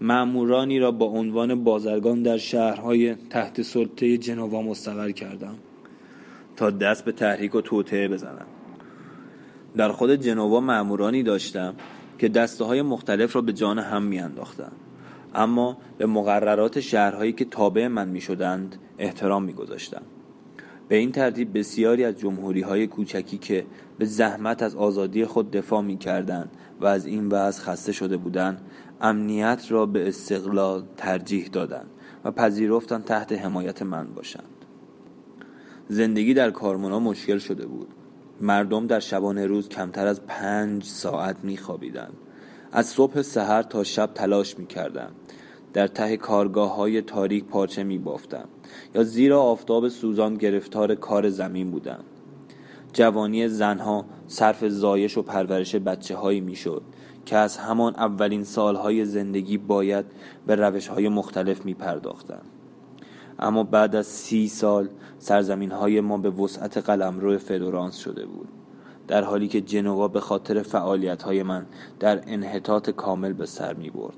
[0.00, 5.54] معمورانی را با عنوان بازرگان در شهرهای تحت سلطه جنوا مستقر کردم.
[6.60, 8.46] تا دست به تحریک و توطعه بزنم.
[9.76, 11.74] در خود جنوا معمورانی داشتم
[12.18, 14.76] که دسته های مختلف را به جان هم میانداختند.
[15.34, 20.02] اما به مقررات شهرهایی که تابع من می شدند احترام می گذاشتم.
[20.88, 23.66] به این ترتیب بسیاری از جمهوری های کوچکی که
[23.98, 26.50] به زحمت از آزادی خود دفاع می کردند
[26.80, 28.60] و از این وضع خسته شده بودند
[29.00, 31.90] امنیت را به استقلال ترجیح دادند
[32.24, 34.59] و پذیرفتند تحت حمایت من باشند.
[35.92, 37.88] زندگی در کارمونا مشکل شده بود.
[38.40, 42.12] مردم در شبانه روز کمتر از پنج ساعت می خوابیدند
[42.72, 45.10] از صبح سحر تا شب تلاش می کردم
[45.72, 48.04] در ته کارگاه های تاریک پارچه می
[48.94, 52.04] یا زیر آفتاب سوزان گرفتار کار زمین بودم.
[52.92, 56.56] جوانی زنها صرف زایش و پرورش بچه هایی می
[57.26, 60.04] که از همان اولین سالهای زندگی باید
[60.46, 62.42] به روش های مختلف می پرداختن.
[63.38, 64.88] اما بعد از سی سال
[65.20, 68.48] سرزمین های ما به وسعت قلمرو فلورانس شده بود
[69.08, 71.66] در حالی که جنوا به خاطر فعالیت های من
[72.00, 74.16] در انحطاط کامل به سر می برد.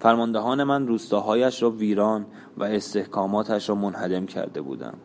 [0.00, 4.98] فرماندهان من روستاهایش را ویران و استحکاماتش را منهدم کرده بودند.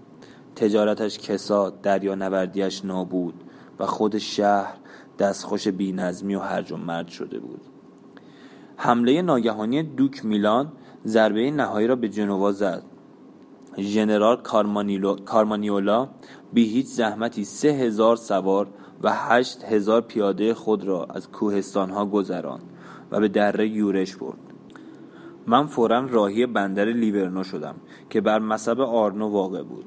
[0.55, 3.43] تجارتش کساد، دریا نوردیش نابود
[3.79, 4.73] و خود شهر
[5.19, 7.61] دستخوش بینظمی و هرج و مرد شده بود.
[8.77, 10.71] حمله ناگهانی دوک میلان
[11.05, 12.83] ضربه نهایی را به جنوا زد.
[13.77, 14.41] ژنرال
[15.25, 16.07] کارمانیولا
[16.53, 18.67] بی هیچ زحمتی سه هزار سوار
[19.03, 22.59] و هشت هزار پیاده خود را از کوهستان ها گذران
[23.11, 24.37] و به دره یورش برد.
[25.47, 27.75] من فورا راهی بندر لیورنو شدم
[28.09, 29.85] که بر مصب آرنو واقع بود.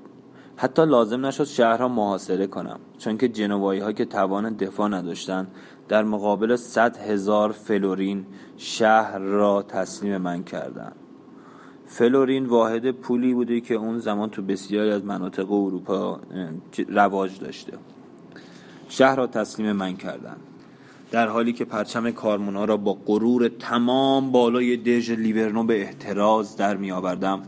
[0.56, 5.54] حتی لازم نشد شهر را محاصره کنم چون که جنوایی ها که توان دفاع نداشتند
[5.88, 8.26] در مقابل صد هزار فلورین
[8.56, 11.05] شهر را تسلیم من کردند.
[11.86, 16.20] فلورین واحد پولی بوده که اون زمان تو بسیاری از مناطق اروپا
[16.88, 17.72] رواج داشته.
[18.88, 20.40] شهر را تسلیم من کردند
[21.10, 26.76] در حالی که پرچم کارمونا را با غرور تمام بالای دژ لیورنو به احتراز در
[26.76, 27.42] می آوردم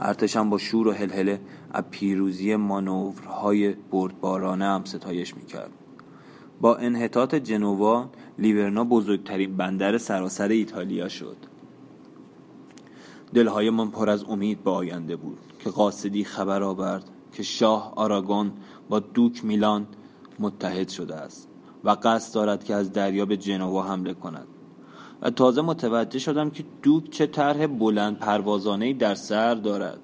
[0.00, 1.40] ارتشم با شور و هلهله
[1.72, 5.70] از پیروزی مانورهای بردبارانه هم ستایش می کرد.
[6.60, 11.36] با انحطاط جنوا لیورنا بزرگترین بندر سراسر ایتالیا شد.
[13.34, 18.52] دلهای من پر از امید به آینده بود که قاصدی خبر آورد که شاه آراگون
[18.88, 19.86] با دوک میلان
[20.38, 21.48] متحد شده است
[21.84, 24.46] و قصد دارد که از دریا به جنوا حمله کند.
[25.22, 30.00] و تازه متوجه شدم که دوک چه طرح بلند پروازانه در سر دارد.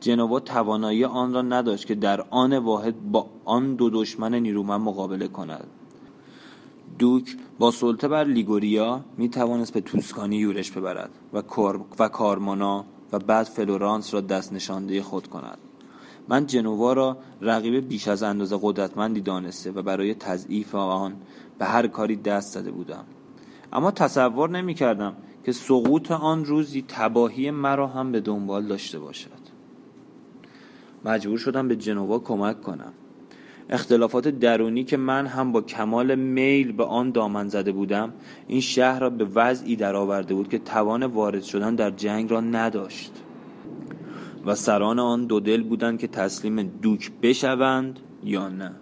[0.00, 5.28] جنوا توانایی آن را نداشت که در آن واحد با آن دو دشمن نیرومند مقابله
[5.28, 5.66] کند.
[6.98, 11.42] دوک با سلطه بر لیگوریا می توانست به توسکانی یورش ببرد و,
[11.98, 15.58] و کارمانا و بعد فلورانس را دست نشانده خود کند.
[16.28, 21.16] من جنوا را رقیب بیش از اندازه قدرتمندی دانسته و برای تضعیف آن
[21.58, 23.04] به هر کاری دست زده بودم.
[23.72, 29.42] اما تصور نمی کردم که سقوط آن روزی تباهی مرا هم به دنبال داشته باشد.
[31.04, 32.92] مجبور شدم به جنوا کمک کنم.
[33.72, 38.12] اختلافات درونی که من هم با کمال میل به آن دامن زده بودم
[38.46, 43.12] این شهر را به وضعی درآورده بود که توان وارد شدن در جنگ را نداشت.
[44.46, 48.72] و سران آن دو دل بودند که تسلیم دوک بشوند یا نه.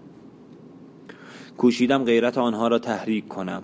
[1.56, 3.62] کوشیدم غیرت آنها را تحریک کنم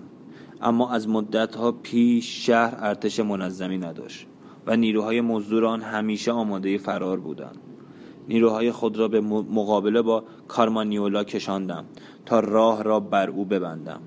[0.61, 4.27] اما از مدتها پیش شهر ارتش منظمی نداشت
[4.65, 7.66] و نیروهای مزدور آن همیشه آماده فرار بودند.
[8.27, 11.85] نیروهای خود را به مقابله با کارمانیولا کشاندم
[12.25, 13.99] تا راه را بر او ببندم.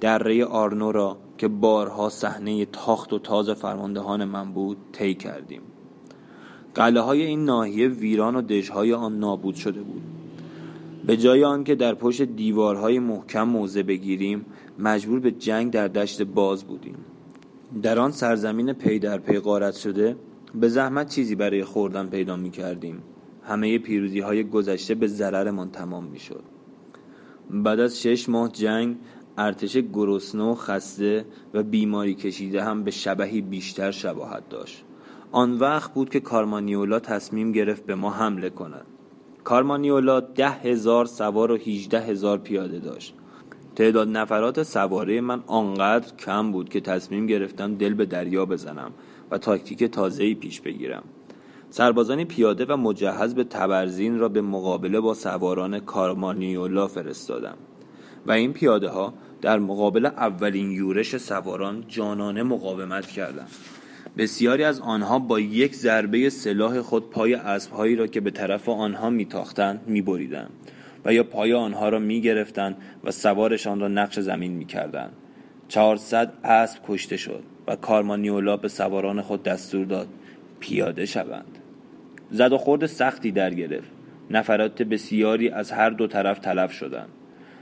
[0.00, 5.60] دره آرنو را که بارها صحنه تاخت و تاز فرماندهان من بود طی کردیم.
[6.74, 10.02] قله های این ناحیه ویران و دژهای آن نابود شده بود.
[11.06, 14.46] به جای آنکه در پشت دیوارهای محکم موضع بگیریم
[14.78, 16.96] مجبور به جنگ در دشت باز بودیم.
[17.82, 20.16] در آن سرزمین پی در پی غارت شده
[20.54, 23.02] به زحمت چیزی برای خوردن پیدا می کردیم
[23.46, 26.42] همه پیروزی های گذشته به ضررمان تمام می شد
[27.50, 28.96] بعد از شش ماه جنگ
[29.38, 31.24] ارتش گرسنه و خسته
[31.54, 34.84] و بیماری کشیده هم به شبهی بیشتر شباهت داشت.
[35.32, 38.86] آن وقت بود که کارمانیولا تصمیم گرفت به ما حمله کند.
[39.44, 43.14] کارمانیولا ده هزار سوار و هیجده هزار پیاده داشت.
[43.76, 48.92] تعداد نفرات سواره من آنقدر کم بود که تصمیم گرفتم دل به دریا بزنم
[49.30, 51.04] و تاکتیک تازه‌ای پیش بگیرم.
[51.76, 57.56] سربازان پیاده و مجهز به تبرزین را به مقابله با سواران کارمانیولا فرستادم
[58.26, 63.48] و این پیاده ها در مقابل اولین یورش سواران جانانه مقاومت کردند
[64.18, 69.10] بسیاری از آنها با یک ضربه سلاح خود پای اسبهایی را که به طرف آنها
[69.10, 70.50] میتاختند میبریدند
[71.04, 75.12] و یا پای آنها را می‌گرفتند و سوارشان را نقش زمین می‌کردند.
[75.68, 80.08] چهارصد اسب کشته شد و کارمانیولا به سواران خود دستور داد
[80.60, 81.58] پیاده شوند.
[82.34, 83.90] زد و خورد سختی در گرفت.
[84.30, 87.08] نفرات بسیاری از هر دو طرف تلف شدند.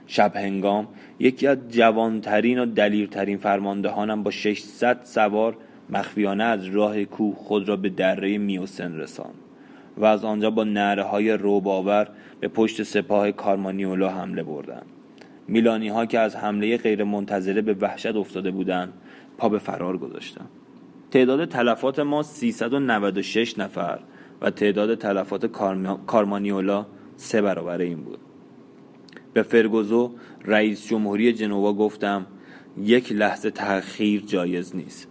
[0.07, 5.57] شب هنگام یکی از جوانترین و دلیرترین فرماندهانم با 600 سوار
[5.91, 9.35] مخفیانه از راه کوه خود را به دره میوسن رساند
[9.97, 12.09] و از آنجا با نره های روباور
[12.41, 14.87] به پشت سپاه کارمانیولا حمله بردند.
[15.49, 18.93] میلانی ها که از حمله غیر منتظره به وحشت افتاده بودند
[19.39, 20.49] پا به فرار گذاشتند.
[21.11, 23.99] تعداد تلفات ما 396 نفر
[24.43, 25.47] و تعداد تلفات
[26.07, 26.86] کارمانیولا
[27.16, 28.18] سه برابر این بود.
[29.32, 30.11] به فرگوزو
[30.45, 32.26] رئیس جمهوری جنوا گفتم
[32.78, 35.09] یک لحظه تأخیر جایز نیست.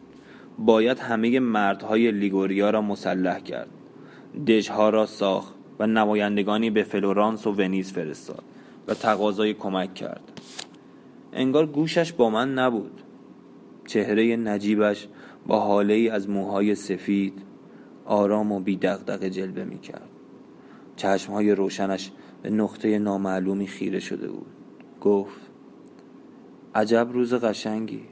[0.59, 3.69] باید همه مردهای لیگوریا را مسلح کرد.
[4.47, 8.43] دژها را ساخت و نمایندگانی به فلورانس و ونیز فرستاد
[8.87, 10.41] و تقاضای کمک کرد.
[11.33, 13.01] انگار گوشش با من نبود.
[13.87, 15.07] چهره نجیبش
[15.47, 17.50] با حاله ای از موهای سفید
[18.11, 20.09] آرام و بی دغدغه جلوه می کرد
[20.95, 24.47] چشمهای روشنش به نقطه نامعلومی خیره شده بود.
[25.01, 25.41] گفت
[26.75, 28.10] عجب روز قشنگی.